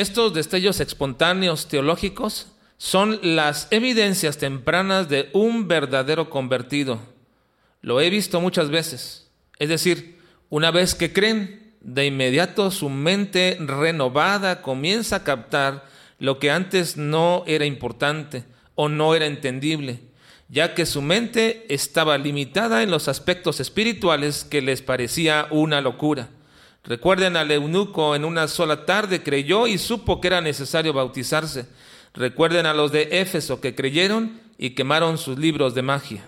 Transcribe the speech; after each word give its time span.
Estos 0.00 0.32
destellos 0.32 0.80
espontáneos 0.80 1.68
teológicos 1.68 2.46
son 2.78 3.20
las 3.22 3.68
evidencias 3.70 4.38
tempranas 4.38 5.10
de 5.10 5.28
un 5.34 5.68
verdadero 5.68 6.30
convertido. 6.30 6.98
Lo 7.82 8.00
he 8.00 8.08
visto 8.08 8.40
muchas 8.40 8.70
veces. 8.70 9.30
Es 9.58 9.68
decir, 9.68 10.18
una 10.48 10.70
vez 10.70 10.94
que 10.94 11.12
creen, 11.12 11.74
de 11.82 12.06
inmediato 12.06 12.70
su 12.70 12.88
mente 12.88 13.58
renovada 13.60 14.62
comienza 14.62 15.16
a 15.16 15.24
captar 15.24 15.84
lo 16.18 16.38
que 16.38 16.50
antes 16.50 16.96
no 16.96 17.44
era 17.46 17.66
importante 17.66 18.44
o 18.76 18.88
no 18.88 19.14
era 19.14 19.26
entendible, 19.26 20.00
ya 20.48 20.72
que 20.74 20.86
su 20.86 21.02
mente 21.02 21.66
estaba 21.68 22.16
limitada 22.16 22.82
en 22.82 22.90
los 22.90 23.06
aspectos 23.06 23.60
espirituales 23.60 24.44
que 24.44 24.62
les 24.62 24.80
parecía 24.80 25.46
una 25.50 25.82
locura. 25.82 26.30
Recuerden 26.84 27.36
al 27.36 27.50
eunuco 27.50 28.14
en 28.14 28.24
una 28.24 28.48
sola 28.48 28.86
tarde 28.86 29.22
creyó 29.22 29.66
y 29.66 29.78
supo 29.78 30.20
que 30.20 30.28
era 30.28 30.40
necesario 30.40 30.92
bautizarse. 30.92 31.66
Recuerden 32.14 32.66
a 32.66 32.74
los 32.74 32.90
de 32.90 33.20
Éfeso 33.20 33.60
que 33.60 33.74
creyeron 33.74 34.40
y 34.58 34.70
quemaron 34.70 35.18
sus 35.18 35.38
libros 35.38 35.74
de 35.74 35.82
magia. 35.82 36.24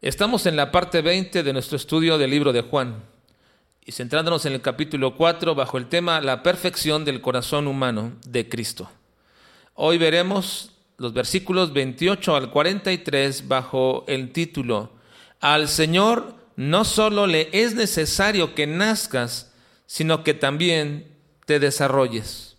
Estamos 0.00 0.46
en 0.46 0.54
la 0.54 0.70
parte 0.70 1.02
20 1.02 1.42
de 1.42 1.52
nuestro 1.52 1.76
estudio 1.76 2.18
del 2.18 2.30
libro 2.30 2.52
de 2.52 2.60
Juan 2.60 3.02
y 3.84 3.90
centrándonos 3.90 4.46
en 4.46 4.52
el 4.52 4.60
capítulo 4.60 5.16
4 5.16 5.56
bajo 5.56 5.76
el 5.76 5.88
tema 5.88 6.20
La 6.20 6.44
perfección 6.44 7.04
del 7.04 7.20
corazón 7.20 7.66
humano 7.66 8.12
de 8.24 8.48
Cristo. 8.48 8.88
Hoy 9.74 9.98
veremos 9.98 10.70
los 10.98 11.14
versículos 11.14 11.72
28 11.72 12.36
al 12.36 12.52
43 12.52 13.48
bajo 13.48 14.04
el 14.06 14.30
título 14.30 14.92
Al 15.40 15.66
Señor 15.66 16.36
no 16.54 16.84
solo 16.84 17.26
le 17.26 17.48
es 17.50 17.74
necesario 17.74 18.54
que 18.54 18.68
nazcas, 18.68 19.52
sino 19.86 20.22
que 20.22 20.32
también 20.32 21.08
te 21.44 21.58
desarrolles. 21.58 22.56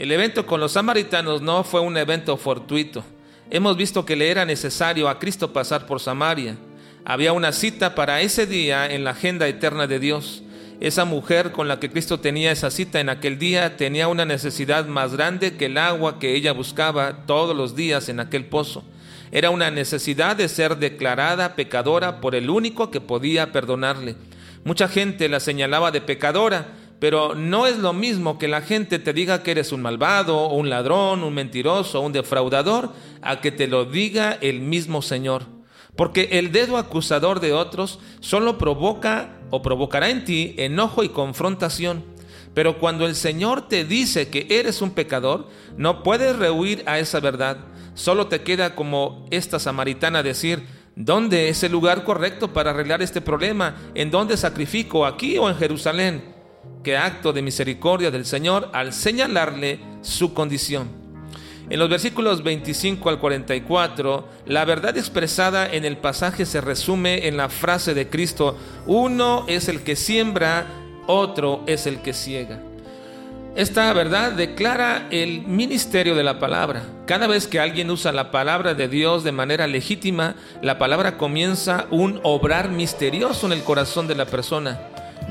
El 0.00 0.10
evento 0.12 0.46
con 0.46 0.60
los 0.60 0.72
samaritanos 0.72 1.42
no 1.42 1.62
fue 1.62 1.82
un 1.82 1.94
evento 1.98 2.38
fortuito. 2.38 3.04
Hemos 3.50 3.76
visto 3.76 4.06
que 4.06 4.16
le 4.16 4.30
era 4.30 4.46
necesario 4.46 5.10
a 5.10 5.18
Cristo 5.18 5.52
pasar 5.52 5.84
por 5.84 6.00
Samaria. 6.00 6.56
Había 7.04 7.34
una 7.34 7.52
cita 7.52 7.94
para 7.94 8.22
ese 8.22 8.46
día 8.46 8.90
en 8.90 9.04
la 9.04 9.10
agenda 9.10 9.46
eterna 9.46 9.86
de 9.86 9.98
Dios. 9.98 10.42
Esa 10.80 11.04
mujer 11.04 11.52
con 11.52 11.68
la 11.68 11.80
que 11.80 11.90
Cristo 11.90 12.18
tenía 12.18 12.50
esa 12.50 12.70
cita 12.70 12.98
en 12.98 13.10
aquel 13.10 13.38
día 13.38 13.76
tenía 13.76 14.08
una 14.08 14.24
necesidad 14.24 14.86
más 14.86 15.14
grande 15.14 15.58
que 15.58 15.66
el 15.66 15.76
agua 15.76 16.18
que 16.18 16.34
ella 16.34 16.52
buscaba 16.52 17.26
todos 17.26 17.54
los 17.54 17.76
días 17.76 18.08
en 18.08 18.20
aquel 18.20 18.46
pozo. 18.46 18.82
Era 19.32 19.50
una 19.50 19.70
necesidad 19.70 20.34
de 20.34 20.48
ser 20.48 20.78
declarada 20.78 21.56
pecadora 21.56 22.22
por 22.22 22.34
el 22.34 22.48
único 22.48 22.90
que 22.90 23.02
podía 23.02 23.52
perdonarle. 23.52 24.16
Mucha 24.64 24.88
gente 24.88 25.28
la 25.28 25.40
señalaba 25.40 25.90
de 25.90 26.00
pecadora, 26.00 26.68
pero 27.00 27.34
no 27.34 27.66
es 27.66 27.78
lo 27.78 27.94
mismo 27.94 28.38
que 28.38 28.46
la 28.46 28.60
gente 28.60 28.98
te 28.98 29.14
diga 29.14 29.42
que 29.42 29.52
eres 29.52 29.72
un 29.72 29.80
malvado, 29.80 30.48
un 30.48 30.68
ladrón, 30.68 31.24
un 31.24 31.32
mentiroso, 31.32 32.02
un 32.02 32.12
defraudador, 32.12 32.92
a 33.22 33.40
que 33.40 33.50
te 33.50 33.66
lo 33.66 33.86
diga 33.86 34.36
el 34.42 34.60
mismo 34.60 35.00
Señor. 35.00 35.46
Porque 35.96 36.28
el 36.32 36.52
dedo 36.52 36.76
acusador 36.76 37.40
de 37.40 37.54
otros 37.54 38.00
solo 38.20 38.58
provoca 38.58 39.40
o 39.50 39.62
provocará 39.62 40.10
en 40.10 40.24
ti 40.26 40.54
enojo 40.58 41.02
y 41.02 41.08
confrontación. 41.08 42.04
Pero 42.52 42.78
cuando 42.78 43.06
el 43.06 43.14
Señor 43.14 43.66
te 43.66 43.84
dice 43.84 44.28
que 44.28 44.46
eres 44.50 44.82
un 44.82 44.90
pecador, 44.90 45.48
no 45.78 46.02
puedes 46.02 46.36
rehuir 46.36 46.82
a 46.86 46.98
esa 46.98 47.18
verdad. 47.20 47.58
Solo 47.94 48.26
te 48.26 48.42
queda 48.42 48.74
como 48.74 49.26
esta 49.30 49.58
samaritana 49.58 50.22
decir, 50.22 50.66
¿dónde 50.96 51.48
es 51.48 51.62
el 51.62 51.72
lugar 51.72 52.04
correcto 52.04 52.52
para 52.52 52.70
arreglar 52.70 53.00
este 53.00 53.22
problema? 53.22 53.76
¿En 53.94 54.10
dónde 54.10 54.36
sacrifico? 54.36 55.06
¿Aquí 55.06 55.38
o 55.38 55.48
en 55.48 55.56
Jerusalén? 55.56 56.39
Que 56.82 56.96
acto 56.96 57.32
de 57.32 57.42
misericordia 57.42 58.10
del 58.10 58.24
Señor 58.24 58.70
al 58.72 58.92
señalarle 58.92 59.80
su 60.02 60.34
condición. 60.34 60.88
En 61.70 61.78
los 61.78 61.88
versículos 61.88 62.42
25 62.42 63.08
al 63.08 63.20
44, 63.20 64.28
la 64.46 64.64
verdad 64.64 64.96
expresada 64.96 65.70
en 65.72 65.84
el 65.84 65.98
pasaje 65.98 66.44
se 66.44 66.60
resume 66.60 67.28
en 67.28 67.36
la 67.36 67.48
frase 67.48 67.94
de 67.94 68.08
Cristo, 68.08 68.58
uno 68.86 69.44
es 69.46 69.68
el 69.68 69.82
que 69.82 69.94
siembra, 69.94 70.66
otro 71.06 71.62
es 71.68 71.86
el 71.86 72.02
que 72.02 72.12
ciega. 72.12 72.60
Esta 73.54 73.92
verdad 73.92 74.32
declara 74.32 75.06
el 75.10 75.42
ministerio 75.42 76.14
de 76.14 76.24
la 76.24 76.38
palabra. 76.38 76.82
Cada 77.06 77.26
vez 77.26 77.46
que 77.46 77.60
alguien 77.60 77.90
usa 77.90 78.10
la 78.10 78.30
palabra 78.30 78.74
de 78.74 78.88
Dios 78.88 79.22
de 79.22 79.32
manera 79.32 79.66
legítima, 79.66 80.36
la 80.62 80.78
palabra 80.78 81.18
comienza 81.18 81.86
un 81.90 82.20
obrar 82.22 82.70
misterioso 82.70 83.46
en 83.46 83.52
el 83.52 83.62
corazón 83.62 84.06
de 84.06 84.14
la 84.14 84.24
persona. 84.24 84.78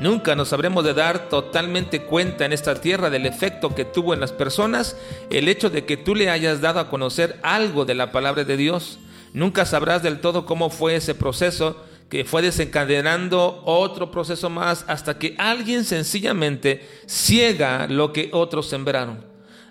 Nunca 0.00 0.34
nos 0.34 0.54
habremos 0.54 0.82
de 0.82 0.94
dar 0.94 1.28
totalmente 1.28 2.00
cuenta 2.00 2.46
en 2.46 2.54
esta 2.54 2.74
tierra 2.74 3.10
del 3.10 3.26
efecto 3.26 3.74
que 3.74 3.84
tuvo 3.84 4.14
en 4.14 4.20
las 4.20 4.32
personas 4.32 4.96
el 5.28 5.46
hecho 5.46 5.68
de 5.68 5.84
que 5.84 5.98
tú 5.98 6.14
le 6.14 6.30
hayas 6.30 6.62
dado 6.62 6.80
a 6.80 6.88
conocer 6.88 7.38
algo 7.42 7.84
de 7.84 7.94
la 7.94 8.10
palabra 8.10 8.44
de 8.44 8.56
Dios. 8.56 8.98
Nunca 9.34 9.66
sabrás 9.66 10.02
del 10.02 10.20
todo 10.20 10.46
cómo 10.46 10.70
fue 10.70 10.96
ese 10.96 11.14
proceso 11.14 11.76
que 12.08 12.24
fue 12.24 12.40
desencadenando 12.40 13.60
otro 13.66 14.10
proceso 14.10 14.48
más 14.48 14.86
hasta 14.88 15.18
que 15.18 15.34
alguien 15.36 15.84
sencillamente 15.84 16.88
ciega 17.06 17.86
lo 17.86 18.14
que 18.14 18.30
otros 18.32 18.70
sembraron. 18.70 19.22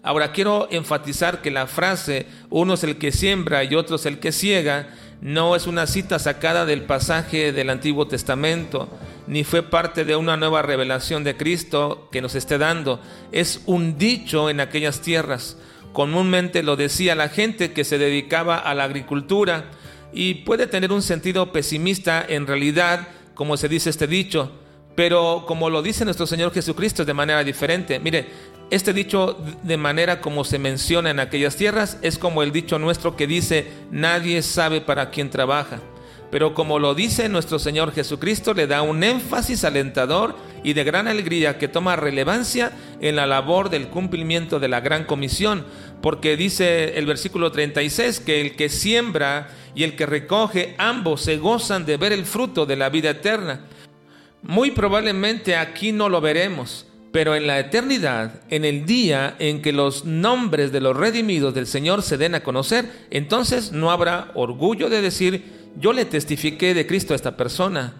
Ahora 0.03 0.31
quiero 0.31 0.67
enfatizar 0.69 1.41
que 1.41 1.49
la 1.49 1.65
frase 1.65 2.27
uno 2.51 2.75
es 2.75 2.83
el 2.83 2.99
que 2.99 3.11
siembra 3.11 3.63
y 3.63 3.73
otro 3.73 3.95
es 3.95 4.05
el 4.05 4.19
que 4.19 4.31
ciega 4.31 4.89
no 5.21 5.55
es 5.55 5.67
una 5.67 5.87
cita 5.87 6.19
sacada 6.19 6.65
del 6.65 6.83
pasaje 6.83 7.51
del 7.51 7.69
Antiguo 7.69 8.07
Testamento 8.07 8.89
ni 9.29 9.43
fue 9.43 9.61
parte 9.61 10.05
de 10.05 10.15
una 10.15 10.37
nueva 10.37 10.63
revelación 10.63 11.23
de 11.23 11.37
Cristo 11.37 12.09
que 12.11 12.19
nos 12.19 12.33
esté 12.33 12.57
dando. 12.57 12.99
Es 13.31 13.61
un 13.67 13.99
dicho 13.99 14.49
en 14.49 14.59
aquellas 14.59 15.01
tierras. 15.01 15.55
Comúnmente 15.93 16.63
lo 16.63 16.75
decía 16.75 17.13
la 17.13 17.29
gente 17.29 17.71
que 17.71 17.83
se 17.83 17.99
dedicaba 17.99 18.57
a 18.57 18.73
la 18.73 18.85
agricultura 18.85 19.65
y 20.11 20.33
puede 20.33 20.65
tener 20.65 20.91
un 20.91 21.03
sentido 21.03 21.51
pesimista 21.51 22.25
en 22.27 22.47
realidad, 22.47 23.07
como 23.35 23.55
se 23.55 23.69
dice 23.69 23.91
este 23.91 24.07
dicho, 24.07 24.51
pero 24.95 25.43
como 25.47 25.69
lo 25.69 25.83
dice 25.83 26.05
nuestro 26.05 26.25
Señor 26.25 26.51
Jesucristo 26.51 27.05
de 27.05 27.13
manera 27.13 27.43
diferente. 27.43 27.99
Mire, 27.99 28.25
este 28.71 28.93
dicho 28.93 29.37
de 29.63 29.77
manera 29.77 30.21
como 30.21 30.43
se 30.43 30.59
menciona 30.59 31.09
en 31.09 31.19
aquellas 31.19 31.55
tierras 31.55 31.97
es 32.01 32.17
como 32.17 32.43
el 32.43 32.51
dicho 32.51 32.77
nuestro 32.77 33.15
que 33.15 33.25
dice, 33.25 33.71
nadie 33.91 34.41
sabe 34.43 34.79
para 34.79 35.09
quién 35.09 35.29
trabaja. 35.29 35.79
Pero 36.31 36.53
como 36.53 36.77
lo 36.77 36.93
dice 36.93 37.27
nuestro 37.29 37.57
Señor 37.57 37.91
Jesucristo, 37.91 38.53
le 38.53 38.67
da 38.67 38.83
un 38.83 39.03
énfasis 39.03 39.63
alentador 39.63 40.35
y 40.63 40.73
de 40.73 40.83
gran 40.83 41.07
alegría 41.07 41.57
que 41.57 41.67
toma 41.67 41.95
relevancia 41.95 42.71
en 43.01 43.15
la 43.15 43.25
labor 43.25 43.69
del 43.69 43.87
cumplimiento 43.87 44.59
de 44.59 44.67
la 44.67 44.81
gran 44.81 45.05
comisión, 45.05 45.65
porque 46.01 46.37
dice 46.37 46.99
el 46.99 47.07
versículo 47.07 47.51
36 47.51 48.19
que 48.19 48.41
el 48.41 48.55
que 48.55 48.69
siembra 48.69 49.49
y 49.73 49.83
el 49.83 49.95
que 49.95 50.05
recoge, 50.05 50.75
ambos 50.77 51.21
se 51.21 51.37
gozan 51.37 51.85
de 51.85 51.97
ver 51.97 52.11
el 52.11 52.25
fruto 52.25 52.67
de 52.67 52.75
la 52.75 52.89
vida 52.89 53.11
eterna. 53.11 53.61
Muy 54.43 54.71
probablemente 54.71 55.55
aquí 55.55 55.91
no 55.91 56.09
lo 56.09 56.21
veremos, 56.21 56.85
pero 57.11 57.35
en 57.35 57.47
la 57.47 57.59
eternidad, 57.59 58.41
en 58.49 58.65
el 58.65 58.85
día 58.85 59.35
en 59.39 59.61
que 59.61 59.73
los 59.73 60.05
nombres 60.05 60.71
de 60.71 60.81
los 60.81 60.95
redimidos 60.95 61.53
del 61.53 61.67
Señor 61.67 62.03
se 62.03 62.17
den 62.17 62.35
a 62.35 62.43
conocer, 62.43 62.89
entonces 63.09 63.71
no 63.71 63.91
habrá 63.91 64.31
orgullo 64.35 64.89
de 64.89 65.01
decir, 65.01 65.43
yo 65.79 65.93
le 65.93 66.05
testifiqué 66.05 66.73
de 66.73 66.85
Cristo 66.85 67.13
a 67.13 67.15
esta 67.15 67.35
persona, 67.37 67.93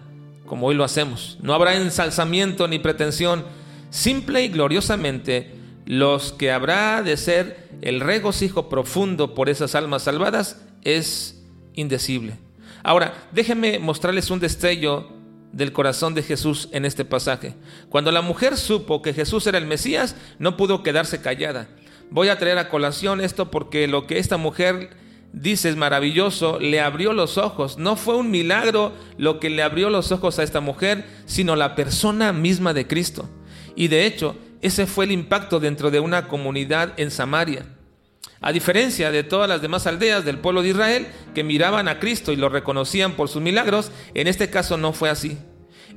como 0.46 0.66
hoy 0.66 0.74
lo 0.74 0.84
hacemos. 0.84 1.38
No 1.42 1.54
habrá 1.54 1.76
ensalzamiento 1.76 2.68
ni 2.68 2.78
pretensión. 2.78 3.44
Simple 3.90 4.44
y 4.44 4.48
gloriosamente, 4.48 5.54
los 5.86 6.32
que 6.32 6.52
habrá 6.52 7.02
de 7.02 7.16
ser 7.16 7.68
el 7.82 8.00
regocijo 8.00 8.68
profundo 8.68 9.34
por 9.34 9.48
esas 9.48 9.74
almas 9.74 10.02
salvadas 10.02 10.60
es 10.82 11.42
indecible. 11.74 12.36
Ahora, 12.82 13.14
déjenme 13.32 13.78
mostrarles 13.78 14.30
un 14.30 14.40
destello 14.40 15.19
del 15.52 15.72
corazón 15.72 16.14
de 16.14 16.22
Jesús 16.22 16.68
en 16.72 16.84
este 16.84 17.04
pasaje. 17.04 17.54
Cuando 17.88 18.12
la 18.12 18.22
mujer 18.22 18.56
supo 18.56 19.02
que 19.02 19.14
Jesús 19.14 19.46
era 19.46 19.58
el 19.58 19.66
Mesías, 19.66 20.16
no 20.38 20.56
pudo 20.56 20.82
quedarse 20.82 21.20
callada. 21.20 21.68
Voy 22.10 22.28
a 22.28 22.38
traer 22.38 22.58
a 22.58 22.68
colación 22.68 23.20
esto 23.20 23.50
porque 23.50 23.86
lo 23.86 24.06
que 24.06 24.18
esta 24.18 24.36
mujer 24.36 24.90
dices 25.32 25.76
maravilloso, 25.76 26.58
le 26.58 26.80
abrió 26.80 27.12
los 27.12 27.38
ojos. 27.38 27.78
No 27.78 27.96
fue 27.96 28.16
un 28.16 28.30
milagro 28.30 28.92
lo 29.16 29.38
que 29.38 29.50
le 29.50 29.62
abrió 29.62 29.90
los 29.90 30.12
ojos 30.12 30.38
a 30.38 30.42
esta 30.42 30.60
mujer, 30.60 31.04
sino 31.26 31.56
la 31.56 31.74
persona 31.74 32.32
misma 32.32 32.74
de 32.74 32.86
Cristo. 32.86 33.28
Y 33.76 33.88
de 33.88 34.06
hecho, 34.06 34.36
ese 34.60 34.86
fue 34.86 35.04
el 35.04 35.12
impacto 35.12 35.60
dentro 35.60 35.90
de 35.90 36.00
una 36.00 36.28
comunidad 36.28 36.92
en 36.96 37.10
Samaria. 37.10 37.66
A 38.42 38.52
diferencia 38.52 39.10
de 39.10 39.22
todas 39.22 39.48
las 39.48 39.60
demás 39.60 39.86
aldeas 39.86 40.24
del 40.24 40.38
pueblo 40.38 40.62
de 40.62 40.70
Israel 40.70 41.06
que 41.34 41.44
miraban 41.44 41.88
a 41.88 41.98
Cristo 41.98 42.32
y 42.32 42.36
lo 42.36 42.48
reconocían 42.48 43.12
por 43.12 43.28
sus 43.28 43.42
milagros, 43.42 43.92
en 44.14 44.26
este 44.26 44.48
caso 44.48 44.78
no 44.78 44.92
fue 44.94 45.10
así. 45.10 45.38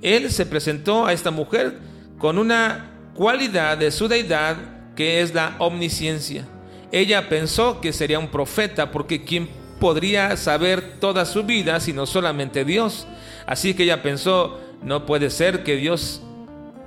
Él 0.01 0.29
se 0.29 0.45
presentó 0.45 1.05
a 1.05 1.13
esta 1.13 1.31
mujer 1.31 1.79
con 2.17 2.37
una 2.37 2.91
cualidad 3.13 3.77
de 3.77 3.91
su 3.91 4.09
deidad 4.09 4.57
que 4.95 5.21
es 5.21 5.33
la 5.33 5.55
omnisciencia. 5.59 6.45
Ella 6.91 7.29
pensó 7.29 7.79
que 7.79 7.93
sería 7.93 8.19
un 8.19 8.27
profeta 8.27 8.91
porque 8.91 9.23
¿quién 9.23 9.49
podría 9.79 10.35
saber 10.35 10.99
toda 10.99 11.25
su 11.25 11.43
vida 11.43 11.79
sino 11.79 12.05
solamente 12.05 12.65
Dios? 12.65 13.07
Así 13.47 13.73
que 13.73 13.83
ella 13.83 14.03
pensó, 14.03 14.59
no 14.83 15.05
puede 15.05 15.29
ser 15.29 15.63
que 15.63 15.77
Dios 15.77 16.21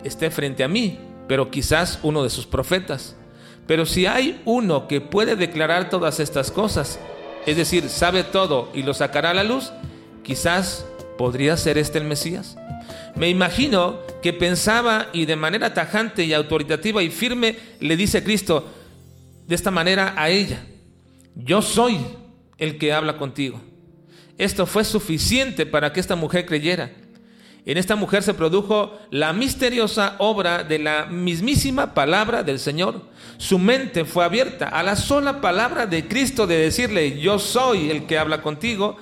esté 0.05 0.31
frente 0.31 0.63
a 0.65 0.69
mí, 0.69 0.99
pero 1.27 1.51
quizás 1.51 1.99
uno 2.03 2.23
de 2.23 2.31
sus 2.31 2.47
profetas. 2.47 3.17
Pero 3.67 3.87
si 3.87 4.07
hay 4.07 4.41
uno 4.45 4.87
que 4.89 5.01
puede 5.01 5.37
declarar 5.37 5.91
todas 5.91 6.21
estas 6.21 6.51
cosas, 6.51 6.99
es 7.47 7.57
decir, 7.57 7.89
sabe 7.89 8.25
todo 8.25 8.71
y 8.75 8.83
lo 8.83 8.95
sacará 8.95 9.31
a 9.31 9.35
la 9.35 9.45
luz, 9.45 9.73
quizás 10.23 10.87
podría 11.19 11.57
ser 11.57 11.79
este 11.79 11.99
el 11.99 12.05
Mesías. 12.05 12.57
Me 13.17 13.29
imagino 13.29 13.99
que 14.23 14.33
pensaba 14.33 15.09
y 15.13 15.25
de 15.25 15.37
manera 15.37 15.73
tajante 15.75 16.25
y 16.25 16.33
autoritativa 16.33 17.03
y 17.03 17.11
firme 17.11 17.57
le 17.81 17.97
dice 17.97 18.23
Cristo 18.23 18.69
de 19.47 19.55
esta 19.55 19.71
manera 19.71 20.15
a 20.17 20.29
ella, 20.29 20.65
yo 21.35 21.63
soy 21.63 21.99
el 22.59 22.79
que 22.79 22.93
habla 22.93 23.17
contigo. 23.17 23.61
Esto 24.39 24.67
fue 24.67 24.85
suficiente 24.85 25.65
para 25.67 25.93
que 25.93 26.01
esta 26.01 26.17
mujer 26.17 26.45
creyera. 26.47 26.91
En 27.67 27.79
esta 27.79 27.97
mujer 27.97 28.23
se 28.23 28.33
produjo 28.33 28.97
la 29.11 29.33
misteriosa 29.33 30.15
obra 30.19 30.63
de 30.63 30.79
la 30.79 31.07
mismísima 31.07 31.95
palabra 31.95 32.45
del 32.45 32.61
Señor. 32.61 33.03
Su 33.39 33.59
mente 33.59 34.05
fue 34.05 34.25
abierta 34.25 34.69
a 34.69 34.85
la 34.85 34.95
sola 34.95 35.41
palabra 35.41 35.85
de 35.87 36.07
Cristo 36.07 36.47
de 36.47 36.59
decirle, 36.59 37.19
yo 37.19 37.41
soy 37.41 37.91
el 37.91 38.07
que 38.07 38.19
habla 38.19 38.41
contigo. 38.41 38.97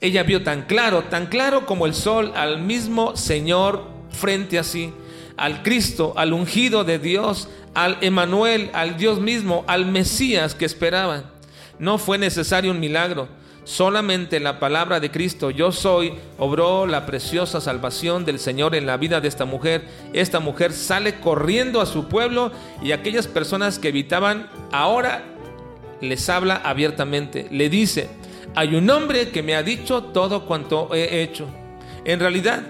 Ella 0.00 0.22
vio 0.22 0.44
tan 0.44 0.62
claro, 0.62 1.02
tan 1.02 1.26
claro 1.26 1.66
como 1.66 1.86
el 1.86 1.94
sol 1.94 2.32
al 2.36 2.62
mismo 2.62 3.16
Señor 3.16 3.84
frente 4.10 4.60
a 4.60 4.62
sí, 4.62 4.92
al 5.36 5.64
Cristo, 5.64 6.14
al 6.16 6.32
ungido 6.34 6.84
de 6.84 7.00
Dios, 7.00 7.48
al 7.74 7.98
Emanuel, 8.00 8.70
al 8.74 8.96
Dios 8.96 9.18
mismo, 9.18 9.64
al 9.66 9.86
Mesías 9.86 10.54
que 10.54 10.66
esperaban. 10.66 11.24
No 11.80 11.98
fue 11.98 12.16
necesario 12.16 12.70
un 12.70 12.78
milagro 12.78 13.28
Solamente 13.64 14.40
la 14.40 14.60
palabra 14.60 15.00
de 15.00 15.10
Cristo, 15.10 15.50
yo 15.50 15.72
soy, 15.72 16.12
obró 16.38 16.86
la 16.86 17.06
preciosa 17.06 17.62
salvación 17.62 18.26
del 18.26 18.38
Señor 18.38 18.74
en 18.74 18.84
la 18.84 18.98
vida 18.98 19.22
de 19.22 19.28
esta 19.28 19.46
mujer. 19.46 19.82
Esta 20.12 20.38
mujer 20.38 20.72
sale 20.72 21.18
corriendo 21.18 21.80
a 21.80 21.86
su 21.86 22.06
pueblo 22.06 22.52
y 22.82 22.92
aquellas 22.92 23.26
personas 23.26 23.78
que 23.78 23.88
evitaban 23.88 24.50
ahora 24.70 25.24
les 26.02 26.28
habla 26.28 26.56
abiertamente. 26.56 27.48
Le 27.50 27.70
dice, 27.70 28.08
hay 28.54 28.74
un 28.74 28.88
hombre 28.90 29.30
que 29.30 29.42
me 29.42 29.54
ha 29.54 29.62
dicho 29.62 30.02
todo 30.02 30.44
cuanto 30.44 30.94
he 30.94 31.22
hecho. 31.22 31.46
En 32.04 32.20
realidad, 32.20 32.62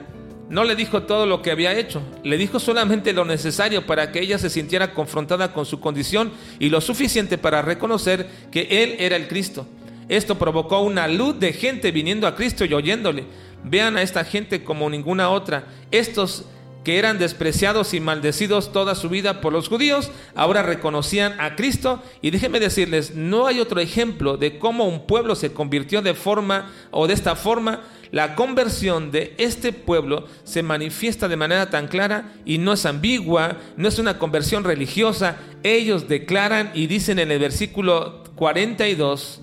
no 0.48 0.62
le 0.62 0.76
dijo 0.76 1.02
todo 1.02 1.26
lo 1.26 1.42
que 1.42 1.50
había 1.50 1.76
hecho, 1.76 2.02
le 2.22 2.36
dijo 2.36 2.60
solamente 2.60 3.12
lo 3.12 3.24
necesario 3.24 3.86
para 3.86 4.12
que 4.12 4.20
ella 4.20 4.38
se 4.38 4.50
sintiera 4.50 4.92
confrontada 4.92 5.52
con 5.52 5.66
su 5.66 5.80
condición 5.80 6.30
y 6.60 6.68
lo 6.68 6.80
suficiente 6.80 7.38
para 7.38 7.62
reconocer 7.62 8.28
que 8.52 8.82
Él 8.82 8.96
era 9.00 9.16
el 9.16 9.26
Cristo. 9.26 9.66
Esto 10.08 10.38
provocó 10.38 10.80
una 10.80 11.08
luz 11.08 11.38
de 11.38 11.52
gente 11.52 11.90
viniendo 11.92 12.26
a 12.26 12.34
Cristo 12.34 12.64
y 12.64 12.74
oyéndole. 12.74 13.24
Vean 13.64 13.96
a 13.96 14.02
esta 14.02 14.24
gente 14.24 14.62
como 14.62 14.90
ninguna 14.90 15.30
otra. 15.30 15.64
Estos 15.90 16.44
que 16.84 16.98
eran 16.98 17.18
despreciados 17.18 17.94
y 17.94 18.00
maldecidos 18.00 18.70
toda 18.70 18.94
su 18.94 19.08
vida 19.08 19.40
por 19.40 19.52
los 19.52 19.68
judíos, 19.68 20.10
ahora 20.34 20.62
reconocían 20.62 21.40
a 21.40 21.56
Cristo. 21.56 22.02
Y 22.20 22.30
déjenme 22.30 22.60
decirles, 22.60 23.14
no 23.14 23.46
hay 23.46 23.58
otro 23.58 23.80
ejemplo 23.80 24.36
de 24.36 24.58
cómo 24.58 24.84
un 24.84 25.06
pueblo 25.06 25.34
se 25.34 25.52
convirtió 25.52 26.02
de 26.02 26.14
forma 26.14 26.70
o 26.90 27.06
de 27.06 27.14
esta 27.14 27.34
forma. 27.34 27.80
La 28.12 28.36
conversión 28.36 29.10
de 29.10 29.34
este 29.38 29.72
pueblo 29.72 30.28
se 30.44 30.62
manifiesta 30.62 31.26
de 31.26 31.36
manera 31.36 31.70
tan 31.70 31.88
clara 31.88 32.34
y 32.44 32.58
no 32.58 32.74
es 32.74 32.86
ambigua, 32.86 33.56
no 33.76 33.88
es 33.88 33.98
una 33.98 34.18
conversión 34.18 34.62
religiosa. 34.62 35.38
Ellos 35.64 36.06
declaran 36.06 36.70
y 36.74 36.86
dicen 36.86 37.18
en 37.18 37.32
el 37.32 37.40
versículo 37.40 38.22
42, 38.36 39.40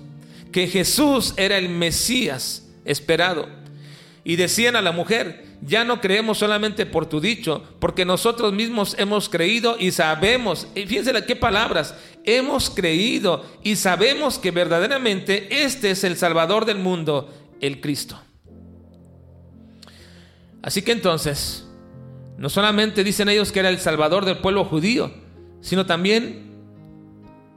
que 0.52 0.68
Jesús 0.68 1.34
era 1.36 1.58
el 1.58 1.68
Mesías 1.68 2.68
esperado. 2.84 3.48
Y 4.24 4.36
decían 4.36 4.76
a 4.76 4.82
la 4.82 4.92
mujer, 4.92 5.44
ya 5.62 5.84
no 5.84 6.00
creemos 6.00 6.38
solamente 6.38 6.86
por 6.86 7.06
tu 7.06 7.20
dicho, 7.20 7.64
porque 7.80 8.04
nosotros 8.04 8.52
mismos 8.52 8.94
hemos 8.98 9.28
creído 9.28 9.76
y 9.78 9.90
sabemos, 9.90 10.68
y 10.74 10.86
fíjense 10.86 11.12
qué 11.24 11.34
palabras, 11.34 11.94
hemos 12.24 12.70
creído 12.70 13.44
y 13.62 13.76
sabemos 13.76 14.38
que 14.38 14.50
verdaderamente 14.50 15.64
este 15.64 15.90
es 15.90 16.04
el 16.04 16.16
Salvador 16.16 16.64
del 16.64 16.78
mundo, 16.78 17.32
el 17.60 17.80
Cristo. 17.80 18.20
Así 20.62 20.82
que 20.82 20.92
entonces, 20.92 21.66
no 22.38 22.48
solamente 22.48 23.02
dicen 23.02 23.28
ellos 23.28 23.50
que 23.50 23.60
era 23.60 23.68
el 23.68 23.78
Salvador 23.80 24.24
del 24.24 24.38
pueblo 24.38 24.64
judío, 24.64 25.12
sino 25.60 25.86
también 25.86 26.51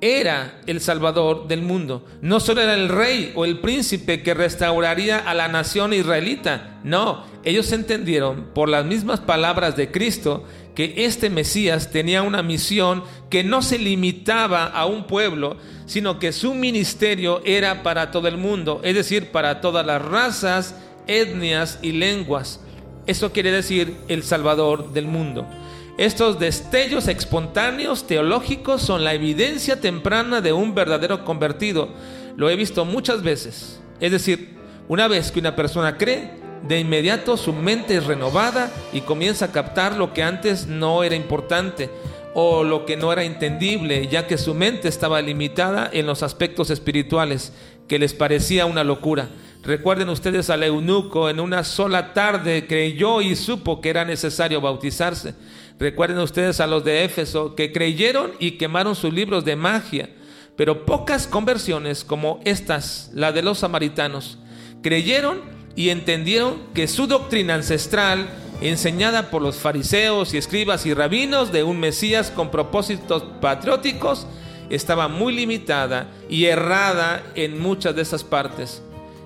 era 0.01 0.61
el 0.67 0.81
Salvador 0.81 1.47
del 1.47 1.61
mundo. 1.61 2.05
No 2.21 2.39
solo 2.39 2.61
era 2.61 2.73
el 2.73 2.89
rey 2.89 3.31
o 3.35 3.45
el 3.45 3.59
príncipe 3.59 4.21
que 4.21 4.33
restauraría 4.33 5.17
a 5.17 5.33
la 5.33 5.47
nación 5.47 5.93
israelita. 5.93 6.79
No, 6.83 7.23
ellos 7.43 7.71
entendieron 7.71 8.47
por 8.53 8.69
las 8.69 8.85
mismas 8.85 9.19
palabras 9.19 9.75
de 9.75 9.91
Cristo 9.91 10.43
que 10.75 11.05
este 11.05 11.29
Mesías 11.29 11.91
tenía 11.91 12.21
una 12.21 12.43
misión 12.43 13.03
que 13.29 13.43
no 13.43 13.61
se 13.61 13.79
limitaba 13.79 14.65
a 14.65 14.85
un 14.85 15.07
pueblo, 15.07 15.57
sino 15.85 16.19
que 16.19 16.33
su 16.33 16.53
ministerio 16.53 17.41
era 17.45 17.81
para 17.81 18.11
todo 18.11 18.27
el 18.27 18.37
mundo, 18.37 18.81
es 18.83 18.93
decir, 18.93 19.31
para 19.31 19.61
todas 19.61 19.85
las 19.85 20.01
razas, 20.01 20.75
etnias 21.07 21.79
y 21.81 21.93
lenguas. 21.93 22.59
Eso 23.07 23.31
quiere 23.31 23.51
decir 23.51 23.95
el 24.09 24.23
Salvador 24.23 24.91
del 24.91 25.05
mundo. 25.05 25.47
Estos 25.97 26.39
destellos 26.39 27.07
espontáneos 27.07 28.05
teológicos 28.05 28.81
son 28.81 29.05
la 29.05 29.13
evidencia 29.13 29.79
temprana 29.79 30.41
de 30.41 30.51
un 30.51 30.75
verdadero 30.75 31.23
convertido. 31.23 31.87
Lo 32.35 32.49
he 32.49 32.57
visto 32.57 32.83
muchas 32.83 33.23
veces. 33.23 33.79
Es 34.01 34.11
decir, 34.11 34.57
una 34.89 35.07
vez 35.07 35.31
que 35.31 35.39
una 35.39 35.55
persona 35.55 35.97
cree, 35.97 36.31
de 36.67 36.79
inmediato 36.81 37.37
su 37.37 37.53
mente 37.53 37.95
es 37.95 38.05
renovada 38.05 38.71
y 38.91 39.01
comienza 39.01 39.45
a 39.45 39.51
captar 39.53 39.95
lo 39.95 40.13
que 40.13 40.23
antes 40.23 40.67
no 40.67 41.03
era 41.03 41.15
importante 41.15 41.89
o 42.33 42.65
lo 42.65 42.85
que 42.85 42.97
no 42.97 43.13
era 43.13 43.23
entendible, 43.23 44.09
ya 44.09 44.27
que 44.27 44.37
su 44.37 44.53
mente 44.53 44.89
estaba 44.89 45.21
limitada 45.21 45.89
en 45.93 46.07
los 46.07 46.23
aspectos 46.23 46.71
espirituales, 46.71 47.53
que 47.87 47.99
les 47.99 48.13
parecía 48.13 48.65
una 48.65 48.83
locura. 48.83 49.29
Recuerden 49.63 50.09
ustedes 50.09 50.49
al 50.49 50.63
eunuco, 50.63 51.29
en 51.29 51.39
una 51.39 51.63
sola 51.63 52.13
tarde 52.13 52.67
creyó 52.67 53.21
y 53.21 53.35
supo 53.35 53.79
que 53.79 53.89
era 53.89 54.03
necesario 54.03 54.59
bautizarse. 54.59 55.33
Recuerden 55.77 56.19
ustedes 56.19 56.61
a 56.61 56.67
los 56.67 56.85
de 56.85 57.03
Éfeso 57.03 57.55
que 57.55 57.73
creyeron 57.73 58.31
y 58.39 58.51
quemaron 58.51 58.95
sus 58.95 59.13
libros 59.13 59.43
de 59.43 59.57
magia, 59.57 60.09
pero 60.55 60.85
pocas 60.85 61.27
conversiones 61.27 62.05
como 62.05 62.39
estas, 62.45 63.11
la 63.13 63.33
de 63.33 63.41
los 63.41 63.59
samaritanos, 63.59 64.37
creyeron 64.81 65.41
y 65.75 65.89
entendieron 65.89 66.61
que 66.73 66.87
su 66.87 67.07
doctrina 67.07 67.55
ancestral, 67.55 68.29
enseñada 68.61 69.29
por 69.29 69.41
los 69.41 69.57
fariseos 69.57 70.33
y 70.33 70.37
escribas 70.37 70.85
y 70.85 70.93
rabinos 70.93 71.51
de 71.51 71.63
un 71.63 71.81
Mesías 71.81 72.31
con 72.31 72.51
propósitos 72.51 73.23
patrióticos, 73.41 74.27
estaba 74.69 75.09
muy 75.09 75.35
limitada 75.35 76.09
y 76.29 76.45
errada 76.45 77.21
en 77.35 77.59
muchas 77.59 77.95
de 77.97 78.01
esas 78.01 78.23
partes. 78.23 78.81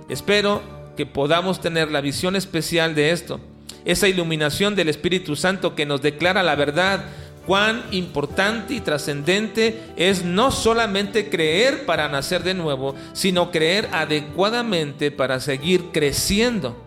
Espero 0.10 0.64
que 0.98 1.06
podamos 1.06 1.62
tener 1.62 1.92
la 1.92 2.02
visión 2.02 2.36
especial 2.36 2.96
de 2.96 3.12
esto 3.12 3.40
esa 3.86 4.08
iluminación 4.08 4.76
del 4.76 4.90
Espíritu 4.90 5.36
Santo 5.36 5.76
que 5.76 5.86
nos 5.86 6.02
declara 6.02 6.44
la 6.44 6.56
verdad, 6.56 7.06
cuán 7.46 7.84
importante 7.92 8.76
y 8.76 8.80
trascendente 8.80 9.82
es 9.96 10.24
no 10.24 10.52
solamente 10.52 11.30
creer 11.30 11.86
para 11.86 12.08
nacer 12.08 12.44
de 12.44 12.54
nuevo, 12.54 12.96
sino 13.14 13.50
creer 13.50 13.90
adecuadamente 13.92 15.10
para 15.12 15.40
seguir 15.40 15.86
creciendo. 15.92 16.78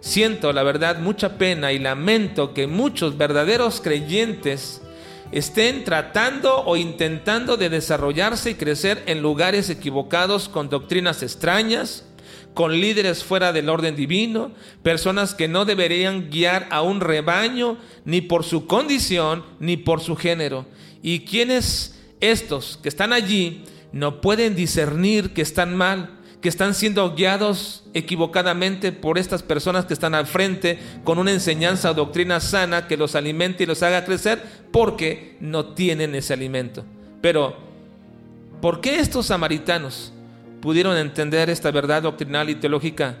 Siento, 0.00 0.52
la 0.52 0.62
verdad, 0.62 0.98
mucha 0.98 1.38
pena 1.38 1.72
y 1.72 1.78
lamento 1.78 2.54
que 2.54 2.66
muchos 2.66 3.16
verdaderos 3.16 3.80
creyentes 3.80 4.82
estén 5.32 5.84
tratando 5.84 6.62
o 6.66 6.76
intentando 6.76 7.56
de 7.56 7.70
desarrollarse 7.70 8.50
y 8.50 8.54
crecer 8.54 9.02
en 9.06 9.22
lugares 9.22 9.70
equivocados 9.70 10.48
con 10.48 10.68
doctrinas 10.68 11.22
extrañas, 11.22 12.04
con 12.54 12.80
líderes 12.80 13.24
fuera 13.24 13.52
del 13.52 13.68
orden 13.68 13.96
divino, 13.96 14.52
personas 14.82 15.34
que 15.34 15.48
no 15.48 15.64
deberían 15.64 16.30
guiar 16.30 16.68
a 16.70 16.82
un 16.82 17.00
rebaño 17.00 17.78
ni 18.04 18.20
por 18.20 18.44
su 18.44 18.66
condición 18.66 19.44
ni 19.58 19.76
por 19.76 20.00
su 20.00 20.16
género. 20.16 20.66
Y 21.02 21.20
quienes 21.20 22.00
estos 22.20 22.78
que 22.82 22.88
están 22.88 23.12
allí 23.12 23.64
no 23.92 24.20
pueden 24.20 24.54
discernir 24.54 25.32
que 25.32 25.42
están 25.42 25.76
mal, 25.76 26.18
que 26.40 26.48
están 26.48 26.74
siendo 26.74 27.14
guiados 27.14 27.84
equivocadamente 27.94 28.92
por 28.92 29.16
estas 29.16 29.42
personas 29.42 29.86
que 29.86 29.94
están 29.94 30.14
al 30.14 30.26
frente 30.26 30.78
con 31.04 31.18
una 31.18 31.30
enseñanza 31.30 31.90
o 31.90 31.94
doctrina 31.94 32.40
sana 32.40 32.88
que 32.88 32.96
los 32.96 33.14
alimente 33.14 33.62
y 33.62 33.66
los 33.66 33.82
haga 33.82 34.04
crecer 34.04 34.42
porque 34.72 35.36
no 35.40 35.66
tienen 35.74 36.14
ese 36.14 36.32
alimento. 36.34 36.84
Pero, 37.20 37.56
¿por 38.60 38.80
qué 38.80 38.98
estos 38.98 39.26
samaritanos 39.26 40.11
pudieron 40.62 40.96
entender 40.96 41.50
esta 41.50 41.70
verdad 41.70 42.04
doctrinal 42.04 42.48
y 42.48 42.54
teológica 42.54 43.16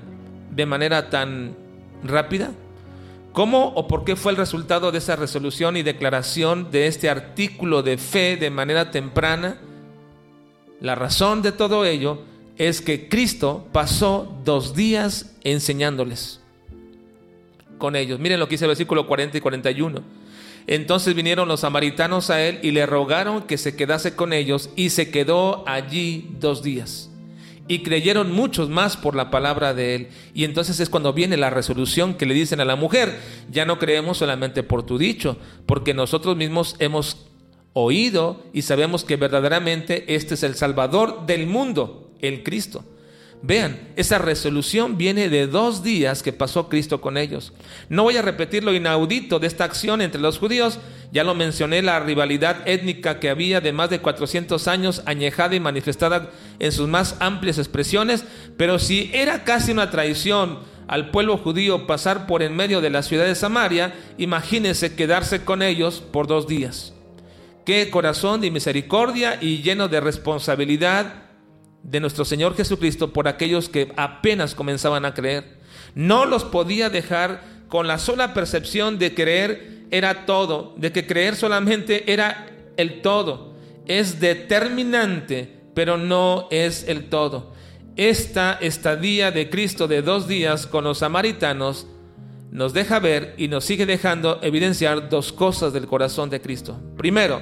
de 0.50 0.64
manera 0.64 1.10
tan 1.10 1.54
rápida? 2.02 2.52
¿Cómo 3.32 3.68
o 3.74 3.88
por 3.88 4.04
qué 4.04 4.14
fue 4.16 4.32
el 4.32 4.38
resultado 4.38 4.92
de 4.92 4.98
esa 4.98 5.16
resolución 5.16 5.76
y 5.76 5.82
declaración 5.82 6.70
de 6.70 6.86
este 6.86 7.10
artículo 7.10 7.82
de 7.82 7.98
fe 7.98 8.36
de 8.36 8.50
manera 8.50 8.90
temprana? 8.90 9.58
La 10.80 10.94
razón 10.94 11.42
de 11.42 11.52
todo 11.52 11.84
ello 11.84 12.22
es 12.58 12.80
que 12.80 13.08
Cristo 13.08 13.66
pasó 13.72 14.36
dos 14.44 14.74
días 14.74 15.34
enseñándoles 15.44 16.40
con 17.78 17.96
ellos. 17.96 18.20
Miren 18.20 18.38
lo 18.38 18.46
que 18.46 18.54
dice 18.54 18.66
el 18.66 18.70
versículo 18.70 19.06
40 19.06 19.38
y 19.38 19.40
41. 19.40 20.02
Entonces 20.66 21.14
vinieron 21.14 21.48
los 21.48 21.60
samaritanos 21.60 22.30
a 22.30 22.42
él 22.42 22.60
y 22.62 22.70
le 22.70 22.86
rogaron 22.86 23.42
que 23.42 23.58
se 23.58 23.74
quedase 23.74 24.14
con 24.14 24.32
ellos 24.32 24.70
y 24.76 24.90
se 24.90 25.10
quedó 25.10 25.64
allí 25.66 26.28
dos 26.38 26.62
días. 26.62 27.11
Y 27.68 27.82
creyeron 27.82 28.32
muchos 28.32 28.68
más 28.68 28.96
por 28.96 29.14
la 29.14 29.30
palabra 29.30 29.72
de 29.72 29.94
él. 29.94 30.08
Y 30.34 30.44
entonces 30.44 30.80
es 30.80 30.88
cuando 30.88 31.12
viene 31.12 31.36
la 31.36 31.50
resolución 31.50 32.14
que 32.14 32.26
le 32.26 32.34
dicen 32.34 32.60
a 32.60 32.64
la 32.64 32.76
mujer, 32.76 33.20
ya 33.50 33.64
no 33.64 33.78
creemos 33.78 34.18
solamente 34.18 34.62
por 34.62 34.84
tu 34.84 34.98
dicho, 34.98 35.38
porque 35.66 35.94
nosotros 35.94 36.36
mismos 36.36 36.76
hemos 36.80 37.26
oído 37.72 38.42
y 38.52 38.62
sabemos 38.62 39.04
que 39.04 39.16
verdaderamente 39.16 40.14
este 40.14 40.34
es 40.34 40.42
el 40.42 40.54
Salvador 40.54 41.26
del 41.26 41.46
mundo 41.46 42.10
el 42.22 42.42
Cristo. 42.42 42.84
Vean, 43.44 43.88
esa 43.96 44.18
resolución 44.18 44.96
viene 44.96 45.28
de 45.28 45.48
dos 45.48 45.82
días 45.82 46.22
que 46.22 46.32
pasó 46.32 46.68
Cristo 46.68 47.00
con 47.00 47.18
ellos. 47.18 47.52
No 47.88 48.04
voy 48.04 48.16
a 48.16 48.22
repetir 48.22 48.62
lo 48.62 48.72
inaudito 48.72 49.40
de 49.40 49.48
esta 49.48 49.64
acción 49.64 50.00
entre 50.00 50.20
los 50.20 50.38
judíos, 50.38 50.78
ya 51.10 51.24
lo 51.24 51.34
mencioné, 51.34 51.82
la 51.82 51.98
rivalidad 51.98 52.66
étnica 52.66 53.18
que 53.18 53.30
había 53.30 53.60
de 53.60 53.72
más 53.72 53.90
de 53.90 53.98
400 53.98 54.68
años 54.68 55.02
añejada 55.06 55.56
y 55.56 55.60
manifestada 55.60 56.30
en 56.60 56.70
sus 56.70 56.86
más 56.86 57.16
amplias 57.18 57.58
expresiones, 57.58 58.24
pero 58.56 58.78
si 58.78 59.10
era 59.12 59.42
casi 59.42 59.72
una 59.72 59.90
traición 59.90 60.60
al 60.86 61.10
pueblo 61.10 61.36
judío 61.36 61.88
pasar 61.88 62.28
por 62.28 62.44
en 62.44 62.54
medio 62.54 62.80
de 62.80 62.90
la 62.90 63.02
ciudad 63.02 63.24
de 63.24 63.34
Samaria, 63.34 63.92
imagínense 64.18 64.94
quedarse 64.94 65.44
con 65.44 65.62
ellos 65.62 66.00
por 66.12 66.28
dos 66.28 66.46
días. 66.46 66.94
Qué 67.64 67.90
corazón 67.90 68.40
de 68.40 68.52
misericordia 68.52 69.38
y 69.40 69.62
lleno 69.62 69.88
de 69.88 70.00
responsabilidad 70.00 71.21
de 71.82 72.00
nuestro 72.00 72.24
Señor 72.24 72.56
Jesucristo 72.56 73.12
por 73.12 73.28
aquellos 73.28 73.68
que 73.68 73.92
apenas 73.96 74.54
comenzaban 74.54 75.04
a 75.04 75.14
creer. 75.14 75.58
No 75.94 76.24
los 76.24 76.44
podía 76.44 76.90
dejar 76.90 77.42
con 77.68 77.86
la 77.86 77.98
sola 77.98 78.34
percepción 78.34 78.98
de 78.98 79.14
creer 79.14 79.72
era 79.90 80.24
todo, 80.26 80.74
de 80.76 80.90
que 80.90 81.06
creer 81.06 81.36
solamente 81.36 82.12
era 82.12 82.46
el 82.76 83.02
todo. 83.02 83.54
Es 83.86 84.20
determinante, 84.20 85.60
pero 85.74 85.98
no 85.98 86.48
es 86.50 86.88
el 86.88 87.08
todo. 87.08 87.52
Esta 87.96 88.54
estadía 88.54 89.30
de 89.30 89.50
Cristo 89.50 89.86
de 89.86 90.00
dos 90.00 90.26
días 90.26 90.66
con 90.66 90.84
los 90.84 90.98
samaritanos 90.98 91.86
nos 92.50 92.72
deja 92.72 93.00
ver 93.00 93.34
y 93.36 93.48
nos 93.48 93.64
sigue 93.64 93.84
dejando 93.86 94.38
evidenciar 94.42 95.08
dos 95.10 95.32
cosas 95.32 95.72
del 95.72 95.86
corazón 95.86 96.30
de 96.30 96.40
Cristo. 96.40 96.78
Primero, 96.96 97.40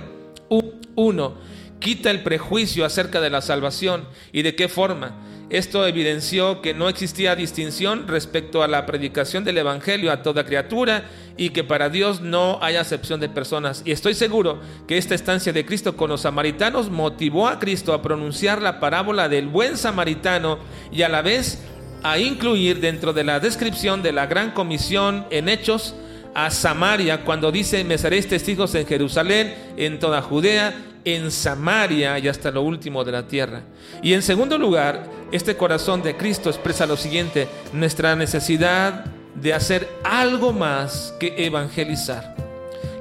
uno, 0.97 1.35
quita 1.81 2.11
el 2.11 2.23
prejuicio 2.23 2.85
acerca 2.85 3.21
de 3.21 3.31
la 3.31 3.41
salvación 3.41 4.05
y 4.33 4.43
de 4.43 4.55
qué 4.55 4.69
forma. 4.69 5.17
Esto 5.51 5.85
evidenció 5.85 6.63
que 6.63 6.75
no 6.75 6.89
existía 6.89 7.35
distinción 7.35 8.07
respecto 8.07 8.63
a 8.63 8.69
la 8.69 8.87
predicación 8.87 9.43
del 9.43 9.59
Evangelio 9.59 10.13
a 10.13 10.23
toda 10.23 10.47
criatura 10.47 11.11
y 11.37 11.51
que 11.51 11.65
para 11.65 11.89
Dios 11.89 12.21
no 12.21 12.61
hay 12.63 12.77
acepción 12.77 13.19
de 13.19 13.29
personas. 13.29 13.83
Y 13.85 13.91
estoy 13.91 14.15
seguro 14.15 14.61
que 14.87 14.97
esta 14.97 15.17
estancia 15.17 15.53
de 15.53 15.67
Cristo 15.67 15.97
con 15.97 16.11
los 16.11 16.21
samaritanos 16.21 16.89
motivó 16.89 17.49
a 17.49 17.59
Cristo 17.59 17.93
a 17.93 18.01
pronunciar 18.01 18.63
la 18.63 18.79
parábola 18.79 19.29
del 19.29 19.49
buen 19.49 19.77
samaritano 19.77 20.61
y 20.93 21.03
a 21.03 21.09
la 21.09 21.21
vez 21.21 21.59
a 22.05 22.19
incluir 22.21 22.79
dentro 22.79 23.13
de 23.13 23.25
la 23.25 23.41
descripción 23.41 24.03
de 24.03 24.13
la 24.13 24.27
gran 24.27 24.53
comisión 24.53 25.27
en 25.31 25.49
Hechos 25.49 25.97
a 26.33 26.51
Samaria 26.51 27.25
cuando 27.25 27.51
dice, 27.51 27.83
me 27.83 27.99
seréis 27.99 28.29
testigos 28.29 28.75
en 28.77 28.87
Jerusalén, 28.87 29.53
en 29.77 29.99
toda 29.99 30.23
Judea, 30.23 30.75
en 31.05 31.31
Samaria 31.31 32.19
y 32.19 32.29
hasta 32.29 32.51
lo 32.51 32.63
último 32.63 33.05
de 33.05 33.13
la 33.13 33.27
tierra. 33.27 33.63
Y 34.03 34.13
en 34.13 34.23
segundo 34.23 34.59
lugar, 34.59 35.05
este 35.33 35.57
corazón 35.57 36.03
de 36.03 36.17
Cristo 36.17 36.51
expresa 36.51 36.87
lo 36.87 36.97
siguiente, 36.97 37.49
nuestra 37.73 38.17
necesidad 38.17 39.05
de 39.35 39.55
hacer 39.55 39.89
algo 40.05 40.53
más 40.53 41.15
que 41.19 41.35
evangelizar. 41.45 42.35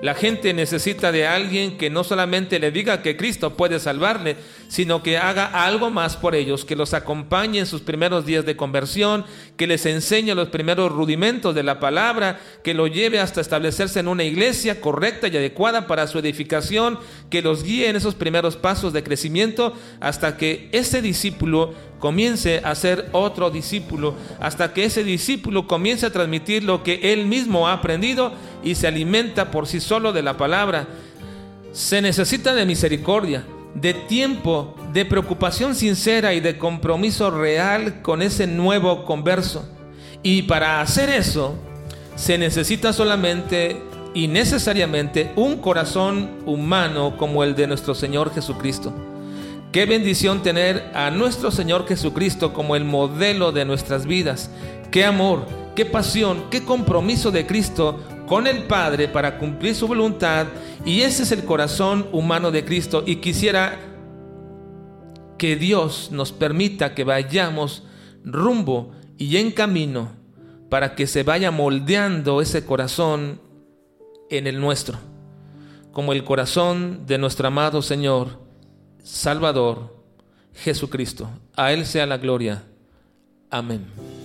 La 0.01 0.13
gente 0.13 0.53
necesita 0.53 1.11
de 1.11 1.27
alguien 1.27 1.77
que 1.77 1.89
no 1.89 2.05
solamente 2.05 2.57
le 2.57 2.71
diga 2.71 3.01
que 3.01 3.17
Cristo 3.17 3.55
puede 3.57 3.79
salvarle, 3.79 4.37
sino 4.69 5.01
que 5.01 5.17
haga 5.17 5.45
algo 5.65 5.89
más 5.89 6.15
por 6.15 6.35
ellos, 6.35 6.63
que 6.63 6.75
los 6.75 6.93
acompañe 6.93 7.59
en 7.59 7.65
sus 7.65 7.81
primeros 7.81 8.25
días 8.25 8.45
de 8.45 8.55
conversión, 8.55 9.25
que 9.57 9.65
les 9.65 9.85
enseñe 9.87 10.35
los 10.35 10.49
primeros 10.49 10.91
rudimentos 10.91 11.55
de 11.55 11.63
la 11.63 11.79
palabra, 11.79 12.39
que 12.63 12.75
lo 12.75 12.85
lleve 12.85 13.19
hasta 13.19 13.41
establecerse 13.41 13.99
en 13.99 14.07
una 14.07 14.23
iglesia 14.23 14.79
correcta 14.79 15.27
y 15.27 15.35
adecuada 15.35 15.87
para 15.87 16.05
su 16.05 16.19
edificación, 16.19 16.99
que 17.31 17.41
los 17.41 17.63
guíe 17.63 17.89
en 17.89 17.95
esos 17.95 18.13
primeros 18.13 18.57
pasos 18.57 18.93
de 18.93 19.03
crecimiento 19.03 19.73
hasta 19.99 20.37
que 20.37 20.69
ese 20.71 21.01
discípulo 21.01 21.73
comience 21.97 22.61
a 22.63 22.75
ser 22.75 23.09
otro 23.11 23.49
discípulo, 23.49 24.13
hasta 24.39 24.71
que 24.71 24.85
ese 24.85 25.03
discípulo 25.03 25.67
comience 25.67 26.05
a 26.05 26.13
transmitir 26.13 26.63
lo 26.63 26.83
que 26.83 27.11
él 27.11 27.25
mismo 27.25 27.67
ha 27.67 27.73
aprendido 27.73 28.33
y 28.63 28.75
se 28.75 28.87
alimenta 28.87 29.49
por 29.49 29.65
sí 29.65 29.79
solo 29.79 30.13
de 30.13 30.21
la 30.21 30.37
palabra. 30.37 30.87
Se 31.73 32.01
necesita 32.03 32.53
de 32.53 32.65
misericordia, 32.67 33.43
de 33.75 33.93
tiempo, 33.93 34.75
de 34.93 35.05
preocupación 35.05 35.75
sincera 35.75 36.33
y 36.33 36.39
de 36.39 36.57
compromiso 36.57 37.31
real 37.31 38.01
con 38.01 38.21
ese 38.21 38.47
nuevo 38.47 39.05
converso. 39.05 39.67
Y 40.23 40.43
para 40.43 40.81
hacer 40.81 41.09
eso, 41.09 41.55
se 42.15 42.37
necesita 42.37 42.91
solamente 42.91 43.81
y 44.13 44.27
necesariamente 44.27 45.31
un 45.35 45.57
corazón 45.57 46.29
humano 46.45 47.15
como 47.17 47.43
el 47.43 47.55
de 47.55 47.67
nuestro 47.67 47.95
Señor 47.95 48.33
Jesucristo. 48.33 48.93
Qué 49.71 49.85
bendición 49.85 50.41
tener 50.41 50.91
a 50.95 51.11
nuestro 51.11 51.51
Señor 51.51 51.87
Jesucristo 51.87 52.53
como 52.53 52.75
el 52.75 52.85
modelo 52.85 53.51
de 53.51 53.65
nuestras 53.65 54.07
vidas. 54.07 54.49
Qué 54.89 55.05
amor, 55.05 55.45
qué 55.75 55.85
pasión, 55.85 56.45
qué 56.49 56.63
compromiso 56.63 57.29
de 57.29 57.45
Cristo 57.45 57.99
con 58.29 58.45
el 58.45 58.63
Padre 58.63 59.07
para 59.07 59.39
cumplir 59.39 59.73
su 59.73 59.87
voluntad. 59.87 60.45
Y 60.85 61.01
ese 61.01 61.23
es 61.23 61.31
el 61.31 61.43
corazón 61.43 62.07
humano 62.11 62.51
de 62.51 62.63
Cristo. 62.63 63.03
Y 63.05 63.15
quisiera 63.15 63.79
que 65.39 65.55
Dios 65.55 66.09
nos 66.11 66.31
permita 66.31 66.93
que 66.93 67.03
vayamos 67.03 67.83
rumbo 68.23 68.91
y 69.17 69.37
en 69.37 69.51
camino 69.51 70.11
para 70.69 70.93
que 70.93 71.07
se 71.07 71.23
vaya 71.23 71.49
moldeando 71.49 72.39
ese 72.41 72.63
corazón 72.63 73.41
en 74.29 74.45
el 74.45 74.61
nuestro, 74.61 74.99
como 75.91 76.13
el 76.13 76.23
corazón 76.23 77.07
de 77.07 77.17
nuestro 77.17 77.47
amado 77.47 77.81
Señor 77.81 78.39
Salvador 79.01 79.97
Jesucristo. 80.53 81.27
A 81.55 81.73
Él 81.73 81.87
sea 81.87 82.05
la 82.05 82.17
gloria. 82.19 82.61
Amén. 83.49 84.18